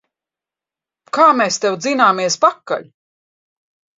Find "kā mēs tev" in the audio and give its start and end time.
1.17-1.77